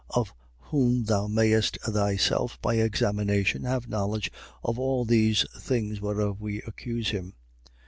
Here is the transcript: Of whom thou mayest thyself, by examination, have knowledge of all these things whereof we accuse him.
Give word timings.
Of 0.09 0.33
whom 0.71 1.03
thou 1.03 1.27
mayest 1.27 1.77
thyself, 1.81 2.59
by 2.59 2.77
examination, 2.77 3.65
have 3.65 3.87
knowledge 3.87 4.31
of 4.63 4.79
all 4.79 5.05
these 5.05 5.45
things 5.59 6.01
whereof 6.01 6.41
we 6.41 6.63
accuse 6.63 7.11
him. 7.11 7.35